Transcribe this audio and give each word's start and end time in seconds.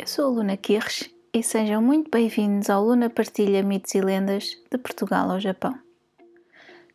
Eu 0.00 0.06
sou 0.06 0.24
a 0.24 0.28
Luna 0.28 0.56
Kirsch 0.56 1.10
e 1.30 1.42
sejam 1.42 1.82
muito 1.82 2.10
bem-vindos 2.10 2.70
ao 2.70 2.82
Luna 2.82 3.10
Partilha 3.10 3.62
Mitos 3.62 3.94
e 3.94 4.00
Lendas 4.00 4.56
de 4.70 4.78
Portugal 4.78 5.30
ao 5.30 5.38
Japão. 5.38 5.78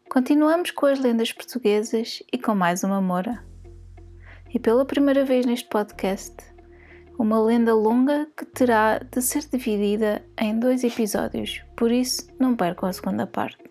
Continuamos 0.09 0.72
com 0.72 0.88
as 0.88 1.00
lendas 1.00 1.32
portuguesas 1.32 2.23
e 2.34 2.40
com 2.40 2.55
mais 2.55 2.84
uma 2.84 2.99
Moura. 2.99 3.46
E 4.52 4.58
pela 4.58 4.84
primeira 4.86 5.23
vez 5.23 5.46
neste 5.46 5.70
podcast, 5.70 6.34
uma 7.20 7.40
lenda 7.40 7.76
longa 7.76 8.27
que 8.36 8.44
terá 8.44 8.98
de 8.98 9.22
ser 9.22 9.44
dividida 9.52 10.26
em 10.41 10.58
dois 10.58 10.84
episódios, 10.84 11.62
por 11.76 11.91
isso 11.91 12.27
não 12.40 12.55
percam 12.55 12.90
a 12.90 12.93
segunda 12.93 13.27
parte. 13.27 13.63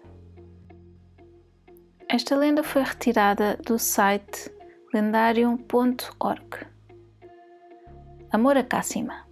Esta 2.09 2.37
lenda 2.37 2.63
foi 2.63 2.85
retirada 2.85 3.59
do 3.67 3.81
site 3.81 4.49
lendarium.org. 4.95 6.69
Amor 8.31 8.57
a 8.57 8.63
Cássima 8.63 9.24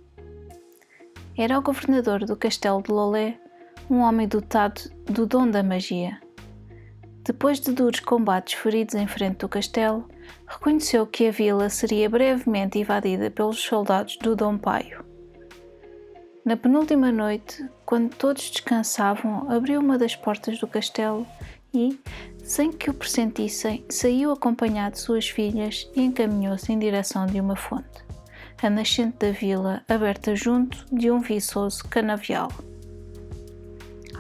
Era 1.37 1.59
o 1.59 1.63
governador 1.63 2.25
do 2.25 2.37
castelo 2.37 2.83
de 2.83 2.91
Lolé, 2.91 3.39
um 3.89 4.01
homem 4.01 4.29
dotado 4.29 4.83
do 5.07 5.27
dom 5.27 5.49
da 5.49 5.63
magia. 5.63 6.21
Depois 7.25 7.61
de 7.61 7.73
duros 7.73 8.01
combates 8.01 8.55
feridos 8.55 8.95
em 8.95 9.07
frente 9.07 9.39
do 9.39 9.49
castelo, 9.49 10.07
reconheceu 10.47 11.07
que 11.07 11.29
a 11.29 11.31
vila 11.31 11.71
seria 11.71 12.11
brevemente 12.11 12.79
invadida 12.79 13.31
pelos 13.31 13.61
soldados 13.61 14.17
do 14.19 14.37
Dom 14.37 14.59
Paio. 14.59 15.05
Na 16.45 16.57
penúltima 16.57 17.13
noite, 17.13 17.65
quando 17.87 18.15
todos 18.15 18.51
descansavam, 18.51 19.51
abriu 19.51 19.81
uma 19.81 19.97
das 19.97 20.17
portas 20.17 20.59
do 20.59 20.67
castelo 20.67 21.27
e, 21.73 21.99
sem 22.43 22.73
que 22.73 22.91
o 22.91 22.95
pressentissem, 22.95 23.85
saiu 23.89 24.33
acompanhado 24.33 24.97
de 24.97 25.01
suas 25.01 25.29
filhas 25.29 25.89
e 25.95 26.03
encaminhou-se 26.03 26.71
em 26.73 26.79
direção 26.79 27.27
de 27.27 27.41
uma 27.41 27.55
fonte, 27.55 28.05
a 28.63 28.71
nascente 28.71 29.17
da 29.19 29.33
vila, 29.33 29.83
aberta 29.89 30.37
junto 30.37 30.87
de 30.93 31.11
um 31.11 31.21
viçoso 31.21 31.85
canavial. 31.89 32.49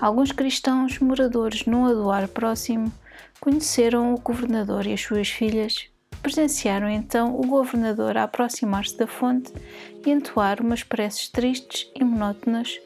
Alguns 0.01 0.33
cristãos 0.33 0.98
moradores 0.98 1.65
num 1.65 1.87
adoar 1.87 2.27
próximo 2.27 2.93
conheceram 3.39 4.13
o 4.13 4.19
governador 4.19 4.85
e 4.85 4.93
as 4.93 5.01
suas 5.01 5.29
filhas. 5.29 5.87
Presenciaram 6.20 6.89
então 6.89 7.39
o 7.39 7.47
governador 7.47 8.17
a 8.17 8.25
aproximar-se 8.25 8.97
da 8.97 9.07
fonte 9.07 9.53
e 10.05 10.11
entoar 10.11 10.61
umas 10.61 10.83
preces 10.83 11.29
tristes 11.29 11.89
e 11.95 12.03
monótonas, 12.03 12.81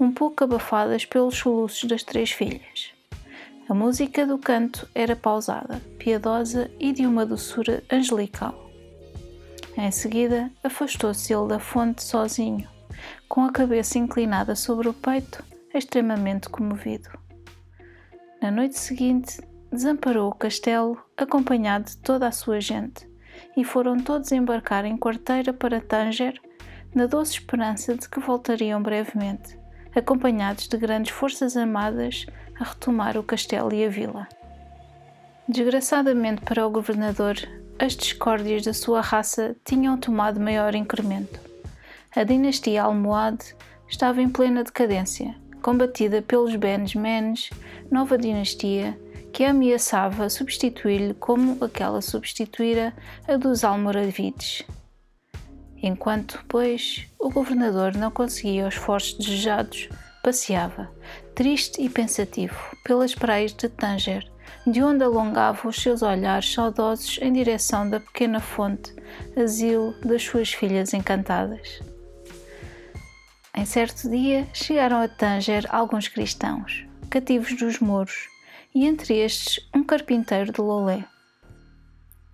um 0.00 0.10
pouco 0.12 0.42
abafadas 0.42 1.04
pelos 1.04 1.36
soluços 1.36 1.88
das 1.88 2.02
três 2.02 2.32
filhas. 2.32 2.92
A 3.68 3.74
música 3.74 4.26
do 4.26 4.38
canto 4.38 4.88
era 4.94 5.14
pausada, 5.14 5.80
piedosa 5.98 6.70
e 6.80 6.92
de 6.92 7.06
uma 7.06 7.24
doçura 7.24 7.84
angelical. 7.90 8.67
Em 9.80 9.92
seguida, 9.92 10.50
afastou-se 10.64 11.32
ele 11.32 11.46
da 11.46 11.60
fonte 11.60 12.02
sozinho, 12.02 12.66
com 13.28 13.44
a 13.44 13.52
cabeça 13.52 13.96
inclinada 13.96 14.56
sobre 14.56 14.88
o 14.88 14.92
peito, 14.92 15.44
extremamente 15.72 16.48
comovido. 16.48 17.08
Na 18.42 18.50
noite 18.50 18.76
seguinte, 18.76 19.40
desamparou 19.70 20.30
o 20.30 20.34
castelo, 20.34 21.00
acompanhado 21.16 21.84
de 21.84 21.96
toda 21.98 22.26
a 22.26 22.32
sua 22.32 22.60
gente, 22.60 23.08
e 23.56 23.62
foram 23.62 24.00
todos 24.00 24.32
embarcar 24.32 24.84
em 24.84 24.98
quarteira 24.98 25.52
para 25.52 25.80
Tanger, 25.80 26.40
na 26.92 27.06
doce 27.06 27.34
esperança 27.34 27.94
de 27.94 28.08
que 28.08 28.18
voltariam 28.18 28.82
brevemente, 28.82 29.56
acompanhados 29.94 30.66
de 30.66 30.76
grandes 30.76 31.12
forças 31.12 31.56
armadas 31.56 32.26
a 32.58 32.64
retomar 32.64 33.16
o 33.16 33.22
castelo 33.22 33.72
e 33.72 33.84
a 33.84 33.88
vila. 33.88 34.26
Desgraçadamente 35.48 36.42
para 36.42 36.66
o 36.66 36.70
governador, 36.70 37.36
as 37.78 37.94
discórdias 37.94 38.64
da 38.64 38.74
sua 38.74 39.00
raça 39.00 39.54
tinham 39.64 39.96
tomado 39.96 40.40
maior 40.40 40.74
incremento. 40.74 41.38
A 42.14 42.24
dinastia 42.24 42.82
Almohade 42.82 43.54
estava 43.88 44.20
em 44.20 44.28
plena 44.28 44.64
decadência, 44.64 45.34
combatida 45.62 46.20
pelos 46.20 46.54
Benes 46.56 46.94
Menes, 46.94 47.50
nova 47.90 48.18
dinastia, 48.18 48.98
que 49.32 49.44
ameaçava 49.44 50.28
substituir-lhe 50.28 51.14
como 51.14 51.62
aquela 51.64 52.02
substituíra 52.02 52.92
a 53.26 53.36
dos 53.36 53.62
Almoravides. 53.62 54.64
Enquanto, 55.80 56.44
pois, 56.48 57.06
o 57.18 57.30
governador 57.30 57.94
não 57.94 58.10
conseguia 58.10 58.66
os 58.66 58.74
esforços 58.74 59.16
desejados, 59.16 59.88
passeava, 60.22 60.90
triste 61.34 61.82
e 61.82 61.88
pensativo, 61.88 62.56
pelas 62.84 63.14
praias 63.14 63.52
de 63.52 63.68
Tanger, 63.68 64.30
de 64.66 64.82
onde 64.82 65.04
alongava 65.04 65.68
os 65.68 65.76
seus 65.76 66.02
olhares 66.02 66.52
saudosos 66.52 67.18
em 67.22 67.32
direção 67.32 67.88
da 67.88 68.00
pequena 68.00 68.40
fonte, 68.40 68.94
asilo 69.36 69.94
das 70.04 70.22
suas 70.22 70.52
filhas 70.52 70.92
encantadas. 70.92 71.80
Em 73.56 73.64
certo 73.64 74.08
dia 74.08 74.46
chegaram 74.52 75.00
a 75.00 75.08
Tanger 75.08 75.64
alguns 75.68 76.08
cristãos, 76.08 76.86
cativos 77.10 77.56
dos 77.56 77.80
mouros, 77.80 78.28
e 78.74 78.86
entre 78.86 79.16
estes 79.16 79.66
um 79.74 79.82
carpinteiro 79.82 80.52
de 80.52 80.60
Lolé. 80.60 81.04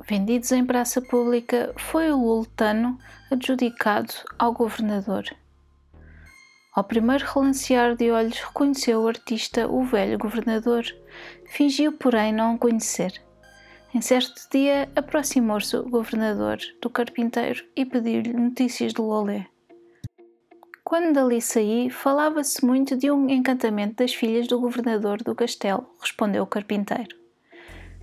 Vendidos 0.06 0.52
em 0.52 0.66
praça 0.66 1.00
pública, 1.00 1.72
foi 1.78 2.10
o 2.10 2.18
lultano 2.18 2.98
adjudicado 3.30 4.12
ao 4.38 4.52
governador. 4.52 5.24
Ao 6.74 6.82
primeiro 6.82 7.24
relancear 7.24 7.94
de 7.94 8.10
olhos, 8.10 8.40
reconheceu 8.40 9.00
o 9.00 9.06
artista 9.06 9.68
o 9.68 9.84
velho 9.84 10.18
governador. 10.18 10.84
Fingiu, 11.46 11.92
porém, 11.92 12.32
não 12.32 12.56
o 12.56 12.58
conhecer. 12.58 13.12
Em 13.94 14.00
certo 14.00 14.48
dia, 14.50 14.88
aproximou-se 14.96 15.76
o 15.76 15.88
governador 15.88 16.58
do 16.82 16.90
carpinteiro 16.90 17.64
e 17.76 17.84
pediu-lhe 17.84 18.32
notícias 18.32 18.92
de 18.92 19.00
Lolé. 19.00 19.46
Quando 20.82 21.14
dali 21.14 21.40
saí, 21.40 21.88
falava-se 21.90 22.66
muito 22.66 22.96
de 22.96 23.08
um 23.08 23.28
encantamento 23.28 23.94
das 24.02 24.12
filhas 24.12 24.48
do 24.48 24.60
governador 24.60 25.22
do 25.22 25.32
castelo, 25.32 25.88
respondeu 26.00 26.42
o 26.42 26.46
carpinteiro. 26.46 27.16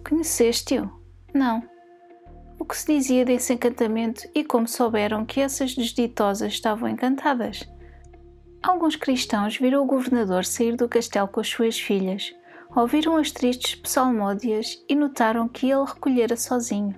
Conheceste-o? 0.07 0.89
Não. 1.33 1.61
O 2.57 2.63
que 2.63 2.77
se 2.77 2.87
dizia 2.87 3.25
desse 3.25 3.53
encantamento 3.53 4.29
e 4.33 4.45
como 4.45 4.65
souberam 4.65 5.25
que 5.25 5.41
essas 5.41 5.75
desditosas 5.75 6.53
estavam 6.53 6.87
encantadas? 6.87 7.67
Alguns 8.63 8.95
cristãos 8.95 9.57
viram 9.57 9.83
o 9.83 9.87
governador 9.87 10.45
sair 10.45 10.75
do 10.75 10.87
castelo 10.87 11.27
com 11.27 11.39
as 11.39 11.47
suas 11.47 11.79
filhas, 11.79 12.31
ouviram 12.75 13.17
as 13.17 13.31
tristes 13.31 13.75
psalmódias 13.75 14.83
e 14.87 14.95
notaram 14.95 15.47
que 15.47 15.71
ele 15.71 15.83
recolhera 15.83 16.37
sozinho. 16.37 16.95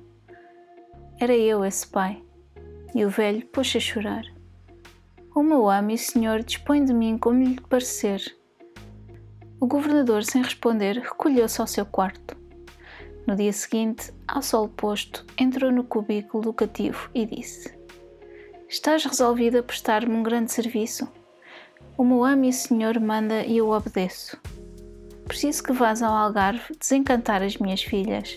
Era 1.20 1.34
eu 1.34 1.64
esse 1.64 1.88
pai. 1.88 2.22
E 2.94 3.06
o 3.06 3.10
velho 3.10 3.46
pôs-se 3.48 3.78
a 3.78 3.82
chorar. 3.82 4.24
O 5.34 5.42
meu 5.42 5.70
amo 5.70 5.92
e 5.92 5.98
senhor 5.98 6.44
dispõe 6.44 6.84
de 6.84 6.94
mim 6.94 7.18
como 7.18 7.42
lhe 7.42 7.60
parecer. 7.62 8.22
O 9.60 9.66
governador, 9.66 10.24
sem 10.24 10.44
responder, 10.44 11.00
recolheu-se 11.00 11.62
ao 11.62 11.66
seu 11.66 11.86
quarto. 11.86 12.38
No 13.26 13.36
dia 13.36 13.54
seguinte, 13.54 14.14
ao 14.28 14.42
sol 14.42 14.68
posto, 14.68 15.26
entrou 15.38 15.72
no 15.72 15.86
cubículo 15.86 16.44
do 16.44 16.54
cativo 16.54 17.10
e 17.16 17.26
disse: 17.26 17.74
Estás 18.68 19.06
resolvido 19.06 19.58
a 19.58 19.64
prestar-me 19.64 20.14
um 20.14 20.22
grande 20.22 20.52
serviço? 20.52 21.08
O 21.96 22.04
meu 22.04 22.24
amo 22.24 22.46
e 22.46 22.52
senhor 22.52 23.00
manda 23.00 23.44
e 23.46 23.58
eu 23.58 23.70
obedeço. 23.70 24.36
Preciso 25.26 25.64
que 25.64 25.72
vás 25.72 26.02
ao 26.02 26.12
Algarve 26.12 26.76
desencantar 26.80 27.44
as 27.44 27.58
minhas 27.58 27.84
filhas. 27.84 28.36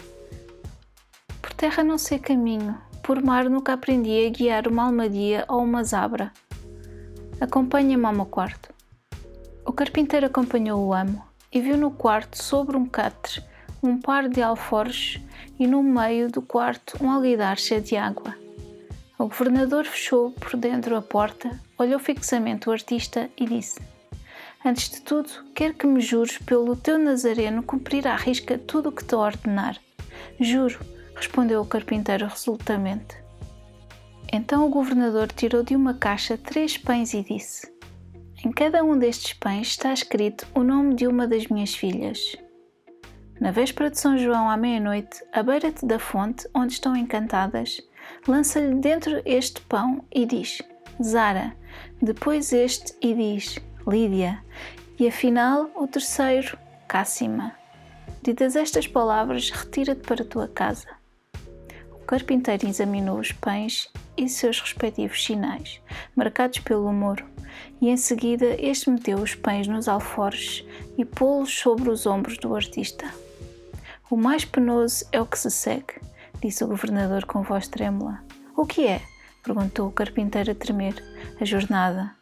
Por 1.41 1.55
terra 1.55 1.83
não 1.83 1.97
sei 1.97 2.19
caminho, 2.19 2.77
por 3.03 3.23
mar 3.23 3.49
nunca 3.49 3.73
aprendi 3.73 4.27
a 4.27 4.31
guiar 4.31 4.69
uma 4.69 4.85
almadia 4.85 5.47
ou 5.49 5.63
uma 5.63 5.83
zabra. 5.83 6.31
Acompanha-me 7.41 8.05
ao 8.05 8.13
meu 8.13 8.27
quarto. 8.27 8.75
O 9.65 9.73
carpinteiro 9.73 10.27
acompanhou 10.27 10.87
o 10.87 10.93
amo 10.93 11.25
e 11.51 11.59
viu 11.59 11.79
no 11.79 11.91
quarto, 11.91 12.43
sobre 12.43 12.77
um 12.77 12.85
catre, 12.85 13.43
um 13.83 13.99
par 13.99 14.29
de 14.29 14.43
alforjes 14.43 15.23
e 15.59 15.67
no 15.67 15.83
meio 15.83 16.31
do 16.31 16.43
quarto 16.43 17.03
um 17.03 17.11
alguidar 17.11 17.57
cheio 17.57 17.81
de 17.81 17.97
água. 17.97 18.46
O 19.19 19.29
governador 19.29 19.87
fechou 19.87 20.31
por 20.33 20.57
dentro 20.57 20.95
a 20.95 21.01
porta, 21.01 21.59
olhou 21.79 21.99
fixamente 21.99 22.69
o 22.69 22.73
artista 22.73 23.31
e 23.37 23.47
disse: 23.47 23.81
Antes 24.63 24.91
de 24.91 25.01
tudo, 25.01 25.31
quero 25.55 25.73
que 25.73 25.87
me 25.87 26.03
jures 26.03 26.37
pelo 26.37 26.77
teu 26.77 26.99
Nazareno 26.99 27.63
cumprir 27.63 28.07
à 28.07 28.15
risca 28.15 28.59
tudo 28.59 28.91
o 28.91 28.93
que 28.93 29.05
te 29.05 29.15
ordenar. 29.15 29.79
Juro, 30.39 30.79
respondeu 31.15 31.63
o 31.63 31.67
carpinteiro 31.67 32.27
resolutamente. 32.27 33.17
Então 34.31 34.67
o 34.67 34.71
governador 34.71 35.29
tirou 35.33 35.63
de 35.63 35.75
uma 35.75 35.95
caixa 35.95 36.37
três 36.37 36.77
pães 36.77 37.15
e 37.15 37.23
disse: 37.23 37.73
Em 38.45 38.53
cada 38.53 38.85
um 38.85 38.99
destes 38.99 39.33
pães 39.33 39.69
está 39.69 39.95
escrito 39.95 40.47
o 40.55 40.63
nome 40.63 40.95
de 40.95 41.07
uma 41.07 41.27
das 41.27 41.47
minhas 41.47 41.75
filhas. 41.75 42.37
Na 43.39 43.51
véspera 43.51 43.91
de 43.91 43.99
São 43.99 44.17
João, 44.17 44.49
à 44.49 44.57
meia-noite, 44.57 45.23
à 45.31 45.43
beira-te 45.43 45.85
da 45.85 45.99
fonte 45.99 46.49
onde 46.55 46.73
estão 46.73 46.97
encantadas, 46.97 47.83
lança-lhe 48.27 48.75
dentro 48.77 49.21
este 49.27 49.61
pão 49.61 50.03
e 50.11 50.25
diz: 50.25 50.63
Zara, 51.03 51.55
depois 52.01 52.51
este 52.55 52.95
e 53.03 53.13
diz: 53.13 53.59
Lídia, 53.87 54.43
e 54.99 55.07
afinal 55.07 55.71
o 55.75 55.87
terceiro, 55.87 56.57
Cássima. 56.89 57.53
Ditas 58.23 58.57
estas 58.57 58.87
palavras, 58.87 59.51
retira-te 59.51 60.01
para 60.01 60.25
tua 60.25 60.49
casa. 60.49 60.89
O 61.93 62.07
carpinteiro 62.07 62.67
examinou 62.67 63.19
os 63.19 63.33
pães 63.33 63.91
e 64.17 64.29
seus 64.31 64.61
respectivos 64.61 65.23
sinais, 65.23 65.83
marcados 66.15 66.61
pelo 66.61 66.91
moro, 66.91 67.27
e 67.83 67.91
em 67.91 67.97
seguida 67.99 68.47
este 68.59 68.89
meteu 68.89 69.19
os 69.19 69.35
pães 69.35 69.67
nos 69.67 69.89
alforjes 69.89 70.65
e 70.97 71.05
pô-los 71.05 71.53
sobre 71.53 71.91
os 71.91 72.07
ombros 72.07 72.39
do 72.39 72.55
artista. 72.55 73.26
O 74.09 74.17
mais 74.17 74.45
penoso 74.45 75.05
é 75.11 75.21
o 75.21 75.27
que 75.27 75.37
se 75.37 75.51
segue, 75.51 76.01
disse 76.41 76.63
o 76.63 76.69
governador 76.69 77.25
com 77.25 77.43
voz 77.43 77.67
trêmula. 77.67 78.23
O 78.57 78.65
que 78.65 78.87
é? 78.87 79.03
perguntou 79.43 79.89
o 79.89 79.93
carpinteiro 79.93 80.53
a 80.53 80.55
tremer. 80.55 80.95
A 81.41 81.45
jornada. 81.45 82.15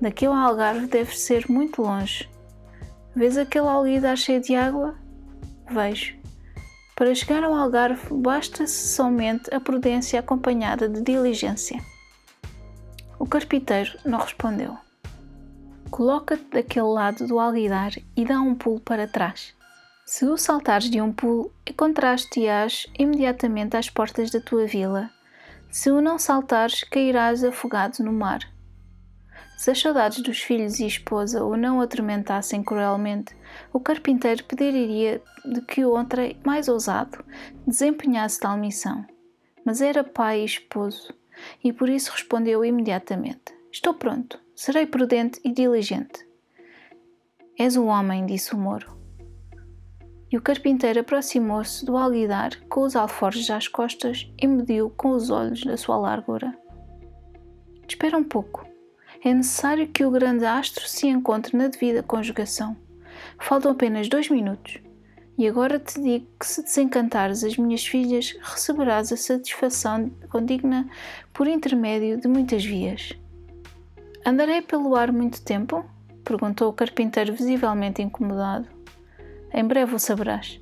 Daqui 0.00 0.26
ao 0.26 0.34
Algarve 0.34 0.86
deve 0.86 1.16
ser 1.18 1.50
muito 1.50 1.80
longe. 1.80 2.28
Vês 3.16 3.38
aquele 3.38 3.66
alguidar 3.66 4.18
cheio 4.18 4.40
de 4.40 4.54
água? 4.54 4.94
Vejo. 5.70 6.14
Para 6.94 7.14
chegar 7.14 7.42
ao 7.42 7.54
Algarve 7.54 8.12
basta-se 8.12 8.94
somente 8.94 9.52
a 9.52 9.58
prudência 9.58 10.20
acompanhada 10.20 10.90
de 10.90 11.00
diligência. 11.00 11.80
O 13.18 13.26
carpinteiro 13.26 13.98
não 14.04 14.18
respondeu. 14.18 14.76
Coloca-te 15.90 16.44
daquele 16.50 16.86
lado 16.86 17.26
do 17.26 17.38
alguidar 17.38 17.92
e 18.14 18.24
dá 18.26 18.40
um 18.40 18.54
pulo 18.54 18.80
para 18.80 19.08
trás. 19.08 19.54
Se 20.06 20.26
o 20.26 20.36
saltares 20.36 20.90
de 20.90 21.00
um 21.00 21.10
pulo, 21.10 21.50
encontrar-te-ás 21.66 22.86
imediatamente 22.98 23.74
às 23.74 23.88
portas 23.88 24.30
da 24.30 24.38
tua 24.38 24.66
vila. 24.66 25.10
Se 25.70 25.90
o 25.90 26.02
não 26.02 26.18
saltares, 26.18 26.84
cairás 26.84 27.42
afogado 27.42 28.04
no 28.04 28.12
mar. 28.12 28.40
Se 29.56 29.70
as 29.70 29.80
saudades 29.80 30.22
dos 30.22 30.42
filhos 30.42 30.78
e 30.78 30.86
esposa 30.86 31.42
o 31.42 31.56
não 31.56 31.80
atormentassem 31.80 32.62
cruelmente, 32.62 33.34
o 33.72 33.80
carpinteiro 33.80 34.44
pediria 34.44 35.22
de 35.42 35.62
que 35.62 35.82
o 35.86 35.96
outrem 35.96 36.38
mais 36.44 36.68
ousado 36.68 37.24
desempenhasse 37.66 38.38
tal 38.38 38.58
missão. 38.58 39.06
Mas 39.64 39.80
era 39.80 40.04
pai 40.04 40.42
e 40.42 40.44
esposo, 40.44 41.14
e 41.62 41.72
por 41.72 41.88
isso 41.88 42.12
respondeu 42.12 42.62
imediatamente: 42.62 43.54
Estou 43.72 43.94
pronto, 43.94 44.38
serei 44.54 44.84
prudente 44.84 45.40
e 45.42 45.50
diligente. 45.50 46.28
És 47.58 47.74
o 47.74 47.86
homem, 47.86 48.26
disse 48.26 48.54
o 48.54 48.58
Moro 48.58 49.03
e 50.34 50.36
o 50.36 50.42
carpinteiro 50.42 50.98
aproximou-se 50.98 51.86
do 51.86 51.96
alguidar 51.96 52.58
com 52.68 52.80
os 52.80 52.96
alforjes 52.96 53.48
às 53.50 53.68
costas 53.68 54.28
e 54.36 54.48
mediu 54.48 54.90
com 54.90 55.10
os 55.10 55.30
olhos 55.30 55.64
a 55.64 55.76
sua 55.76 55.96
largura. 55.96 56.52
Espera 57.86 58.18
um 58.18 58.24
pouco. 58.24 58.66
É 59.24 59.32
necessário 59.32 59.86
que 59.86 60.04
o 60.04 60.10
grande 60.10 60.44
astro 60.44 60.88
se 60.88 61.06
encontre 61.06 61.56
na 61.56 61.68
devida 61.68 62.02
conjugação. 62.02 62.76
Faltam 63.38 63.70
apenas 63.70 64.08
dois 64.08 64.28
minutos. 64.28 64.80
E 65.38 65.46
agora 65.46 65.78
te 65.78 66.02
digo 66.02 66.26
que 66.40 66.46
se 66.48 66.64
desencantares 66.64 67.44
as 67.44 67.56
minhas 67.56 67.86
filhas, 67.86 68.36
receberás 68.42 69.12
a 69.12 69.16
satisfação 69.16 70.10
condigna 70.30 70.90
por 71.32 71.46
intermédio 71.46 72.20
de 72.20 72.26
muitas 72.26 72.64
vias. 72.64 73.12
Andarei 74.26 74.62
pelo 74.62 74.96
ar 74.96 75.12
muito 75.12 75.44
tempo? 75.44 75.84
perguntou 76.24 76.70
o 76.70 76.72
carpinteiro, 76.72 77.34
visivelmente 77.34 78.02
incomodado. 78.02 78.74
Em 79.54 79.64
breve 79.64 79.94
o 79.94 79.98
saberás. 80.00 80.60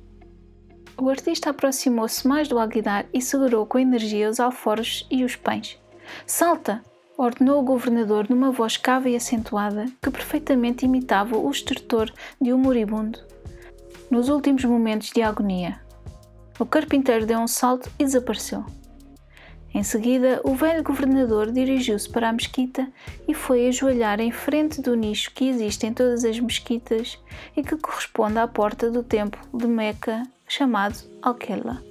O 1.01 1.09
artista 1.09 1.49
aproximou-se 1.49 2.27
mais 2.27 2.47
do 2.47 2.59
alguidar 2.59 3.07
e 3.11 3.19
segurou 3.19 3.65
com 3.65 3.79
energia 3.79 4.29
os 4.29 4.39
alforjes 4.39 5.07
e 5.09 5.23
os 5.23 5.35
pães. 5.35 5.79
Salta! 6.27 6.83
ordenou 7.17 7.59
o 7.59 7.65
governador 7.65 8.27
numa 8.29 8.51
voz 8.51 8.77
cava 8.77 9.09
e 9.09 9.15
acentuada 9.15 9.85
que 10.01 10.11
perfeitamente 10.11 10.85
imitava 10.85 11.37
o 11.37 11.49
estertor 11.49 12.11
de 12.39 12.53
um 12.53 12.57
moribundo 12.57 13.19
nos 14.09 14.29
últimos 14.29 14.63
momentos 14.63 15.09
de 15.09 15.23
agonia. 15.23 15.79
O 16.59 16.65
carpinteiro 16.65 17.25
deu 17.25 17.39
um 17.39 17.47
salto 17.47 17.89
e 17.97 18.03
desapareceu. 18.03 18.63
Em 19.73 19.81
seguida, 19.81 20.39
o 20.43 20.53
velho 20.53 20.83
governador 20.83 21.51
dirigiu-se 21.51 22.07
para 22.07 22.29
a 22.29 22.33
mesquita 22.33 22.87
e 23.27 23.33
foi 23.33 23.67
ajoelhar 23.67 24.19
em 24.19 24.31
frente 24.31 24.79
do 24.79 24.95
nicho 24.95 25.31
que 25.33 25.49
existe 25.49 25.87
em 25.87 25.93
todas 25.93 26.23
as 26.23 26.39
mesquitas 26.39 27.17
e 27.57 27.63
que 27.63 27.75
corresponde 27.77 28.37
à 28.37 28.47
porta 28.47 28.91
do 28.91 29.01
templo 29.01 29.41
de 29.51 29.65
Meca, 29.65 30.23
chamado 30.47 30.95
Alquela. 31.23 31.83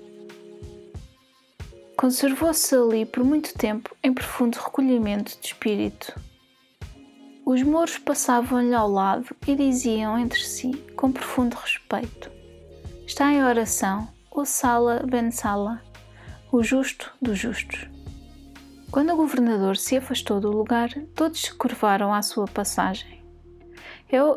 Conservou-se 1.97 2.73
ali 2.75 3.05
por 3.05 3.25
muito 3.25 3.53
tempo 3.55 3.95
em 4.03 4.15
profundo 4.15 4.57
recolhimento 4.57 5.37
de 5.41 5.49
espírito. 5.49 6.15
Os 7.45 7.65
mouros 7.65 7.99
passavam-lhe 7.99 8.75
ao 8.75 8.89
lado 8.89 9.35
e 9.47 9.57
diziam 9.57 10.17
entre 10.17 10.41
si, 10.41 10.71
com 10.95 11.11
profundo 11.11 11.57
respeito: 11.57 12.31
Está 13.05 13.33
em 13.33 13.43
oração, 13.43 14.09
o 14.31 14.45
Sala 14.45 15.03
Ben 15.05 15.33
Sala 15.33 15.83
o 16.53 16.63
justo 16.63 17.11
dos 17.21 17.39
justos. 17.39 17.89
Quando 18.91 19.11
o 19.15 19.17
governador 19.17 19.75
se 19.75 19.97
afastou 19.97 20.39
do 20.39 20.51
lugar, 20.51 20.91
todos 21.15 21.41
se 21.41 21.55
curvaram 21.55 22.13
à 22.13 22.21
sua 22.21 22.45
passagem. 22.47 23.23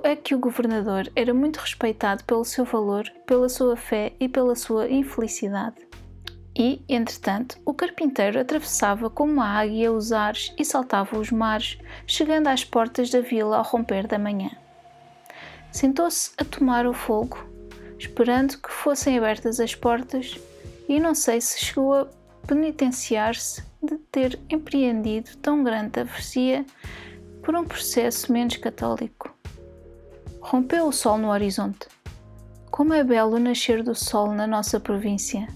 É 0.02 0.16
que 0.16 0.34
o 0.34 0.40
governador 0.40 1.12
era 1.14 1.34
muito 1.34 1.58
respeitado 1.58 2.24
pelo 2.24 2.46
seu 2.46 2.64
valor, 2.64 3.04
pela 3.28 3.50
sua 3.50 3.76
fé 3.76 4.14
e 4.18 4.30
pela 4.30 4.56
sua 4.56 4.90
infelicidade. 4.90 5.76
E, 6.58 6.82
entretanto, 6.88 7.60
o 7.66 7.74
carpinteiro 7.74 8.40
atravessava 8.40 9.10
como 9.10 9.34
uma 9.34 9.60
águia 9.60 9.92
os 9.92 10.14
ares 10.14 10.54
e 10.58 10.64
saltava 10.64 11.20
os 11.20 11.30
mares, 11.30 11.78
chegando 12.07 12.48
às 12.48 12.64
portas 12.64 13.10
da 13.10 13.19
vila 13.19 13.57
ao 13.57 13.64
romper 13.64 14.07
da 14.07 14.18
manhã. 14.18 14.52
Sentou-se 15.69 16.31
a 16.38 16.45
tomar 16.45 16.88
o 16.88 16.94
fogo, 16.94 17.45
esperando 18.00 18.57
que 18.57 18.72
fossem 18.72 19.18
abertas 19.18 19.60
as 19.60 19.76
portas 19.76 20.40
e 20.87 20.99
não 20.99 21.15
sei 21.15 21.42
se 21.42 21.59
chegou 21.59 21.94
a 21.94 22.07
penitenciar-se 22.47 23.63
de 23.81 23.97
ter 24.11 24.39
empreendido 24.49 25.35
tão 25.37 25.63
grande 25.63 25.92
travessia 25.92 26.65
por 27.44 27.56
um 27.56 27.63
processo 27.63 28.31
menos 28.31 28.57
católico. 28.57 29.33
Rompeu 30.42 30.87
o 30.87 30.92
sol 30.92 31.18
no 31.18 31.30
horizonte. 31.30 31.87
Como 32.71 32.94
é 32.94 33.04
belo 33.04 33.35
o 33.35 33.39
nascer 33.39 33.81
do 33.81 33.95
sol 33.95 34.31
na 34.31 34.45
nossa 34.45 34.80
província! 34.80 35.47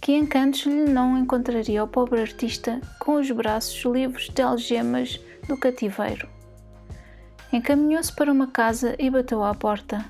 Que 0.00 0.12
encantos 0.12 0.66
lhe 0.66 0.84
não 0.84 1.16
encontraria 1.16 1.82
o 1.82 1.88
pobre 1.88 2.20
artista 2.20 2.80
com 2.98 3.14
os 3.14 3.30
braços 3.30 3.82
livres 3.84 4.28
de 4.28 4.42
algemas 4.42 5.18
do 5.48 5.56
cativeiro? 5.56 6.28
Encaminhou-se 7.50 8.14
para 8.14 8.32
uma 8.32 8.48
casa 8.48 8.94
e 8.98 9.08
bateu 9.08 9.42
à 9.42 9.54
porta. 9.54 10.04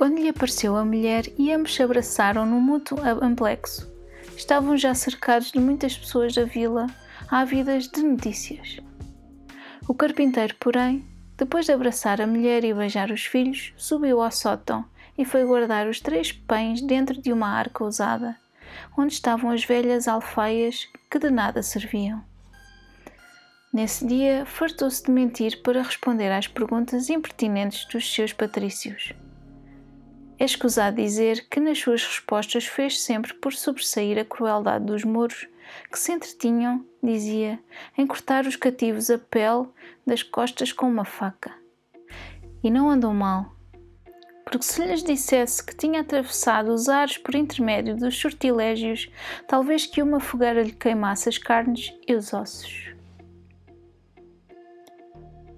Quando 0.00 0.18
lhe 0.18 0.30
apareceu 0.30 0.76
a 0.76 0.82
mulher 0.82 1.26
e 1.36 1.52
ambos 1.52 1.74
se 1.74 1.82
abraçaram 1.82 2.46
num 2.46 2.58
mútuo 2.58 2.98
amplexo, 3.22 3.86
estavam 4.34 4.74
já 4.74 4.94
cercados 4.94 5.52
de 5.52 5.60
muitas 5.60 5.98
pessoas 5.98 6.34
da 6.34 6.46
vila, 6.46 6.86
ávidas 7.28 7.86
de 7.86 8.02
notícias. 8.02 8.78
O 9.86 9.92
carpinteiro, 9.92 10.54
porém, 10.58 11.04
depois 11.36 11.66
de 11.66 11.72
abraçar 11.72 12.18
a 12.18 12.26
mulher 12.26 12.64
e 12.64 12.72
beijar 12.72 13.10
os 13.10 13.26
filhos, 13.26 13.74
subiu 13.76 14.22
ao 14.22 14.30
sótão 14.30 14.86
e 15.18 15.24
foi 15.26 15.44
guardar 15.44 15.86
os 15.86 16.00
três 16.00 16.32
pães 16.32 16.80
dentro 16.80 17.20
de 17.20 17.30
uma 17.30 17.50
arca 17.50 17.84
usada, 17.84 18.34
onde 18.96 19.12
estavam 19.12 19.50
as 19.50 19.66
velhas 19.66 20.08
alfaias 20.08 20.88
que 21.10 21.18
de 21.18 21.28
nada 21.28 21.62
serviam. 21.62 22.24
Nesse 23.70 24.06
dia, 24.06 24.46
fartou-se 24.46 25.04
de 25.04 25.10
mentir 25.10 25.60
para 25.60 25.82
responder 25.82 26.32
às 26.32 26.48
perguntas 26.48 27.10
impertinentes 27.10 27.84
dos 27.84 28.10
seus 28.10 28.32
patrícios. 28.32 29.12
É 30.40 30.44
escusado 30.46 30.96
dizer 30.96 31.46
que 31.50 31.60
nas 31.60 31.78
suas 31.78 32.02
respostas 32.02 32.64
fez 32.64 33.02
sempre 33.02 33.34
por 33.34 33.52
sobressair 33.52 34.18
a 34.18 34.24
crueldade 34.24 34.86
dos 34.86 35.04
mouros, 35.04 35.46
que 35.92 35.98
se 35.98 36.12
entretinham, 36.12 36.82
dizia, 37.02 37.60
em 37.96 38.06
cortar 38.06 38.46
os 38.46 38.56
cativos 38.56 39.10
a 39.10 39.18
pele 39.18 39.68
das 40.06 40.22
costas 40.22 40.72
com 40.72 40.88
uma 40.88 41.04
faca. 41.04 41.52
E 42.64 42.70
não 42.70 42.88
andam 42.88 43.12
mal, 43.12 43.54
porque 44.46 44.64
se 44.64 44.82
lhes 44.82 45.04
dissesse 45.04 45.62
que 45.62 45.76
tinha 45.76 46.00
atravessado 46.00 46.68
os 46.72 46.88
ares 46.88 47.18
por 47.18 47.34
intermédio 47.34 47.94
dos 47.94 48.18
sortilégios, 48.18 49.10
talvez 49.46 49.84
que 49.84 50.02
uma 50.02 50.20
fogueira 50.20 50.62
lhe 50.62 50.72
queimasse 50.72 51.28
as 51.28 51.36
carnes 51.36 51.92
e 52.08 52.14
os 52.14 52.32
ossos. 52.32 52.94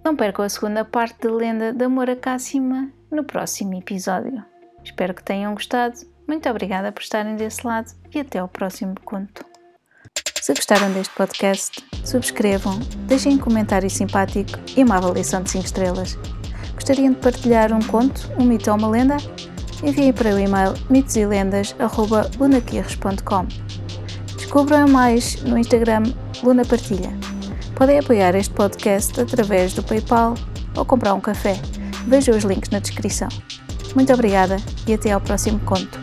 Não 0.04 0.16
percam 0.16 0.44
a 0.44 0.48
segunda 0.48 0.84
parte 0.84 1.20
da 1.20 1.32
lenda 1.32 1.72
da 1.72 1.88
Moracássima 1.88 2.90
no 3.12 3.22
próximo 3.22 3.74
episódio. 3.74 4.50
Espero 4.84 5.14
que 5.14 5.22
tenham 5.22 5.54
gostado. 5.54 5.96
Muito 6.26 6.48
obrigada 6.48 6.90
por 6.92 7.02
estarem 7.02 7.36
desse 7.36 7.64
lado 7.66 7.92
e 8.14 8.20
até 8.20 8.38
ao 8.38 8.48
próximo 8.48 8.94
conto. 9.04 9.44
Se 10.40 10.54
gostaram 10.54 10.90
deste 10.92 11.14
podcast, 11.14 11.84
subscrevam, 12.04 12.80
deixem 13.06 13.34
um 13.34 13.38
comentário 13.38 13.88
simpático 13.88 14.58
e 14.76 14.82
uma 14.82 14.96
avaliação 14.96 15.40
de 15.42 15.50
5 15.50 15.64
estrelas. 15.64 16.18
Gostariam 16.74 17.12
de 17.12 17.20
partilhar 17.20 17.72
um 17.72 17.78
conto, 17.80 18.28
um 18.38 18.44
mito 18.44 18.68
ou 18.70 18.76
uma 18.76 18.88
lenda? 18.88 19.16
Enviem 19.84 20.12
para 20.12 20.34
o 20.34 20.38
e-mail 20.38 20.74
mitoselendas.lunaquirres.com 20.90 23.46
Descubram 24.36 24.88
mais 24.88 25.40
no 25.42 25.56
Instagram 25.56 26.02
Luna 26.42 26.64
Partilha. 26.64 27.10
Podem 27.76 28.00
apoiar 28.00 28.34
este 28.34 28.52
podcast 28.52 29.20
através 29.20 29.74
do 29.74 29.82
PayPal 29.82 30.34
ou 30.76 30.84
comprar 30.84 31.14
um 31.14 31.20
café. 31.20 31.54
Vejam 32.06 32.36
os 32.36 32.44
links 32.44 32.68
na 32.70 32.80
descrição. 32.80 33.28
Muito 33.94 34.12
obrigada 34.12 34.56
e 34.86 34.94
até 34.94 35.12
ao 35.12 35.20
próximo 35.20 35.58
conto. 35.60 36.00